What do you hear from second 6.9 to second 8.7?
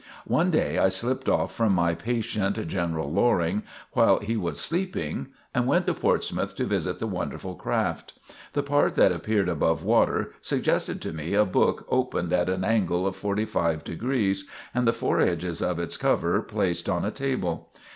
the wonderful craft. The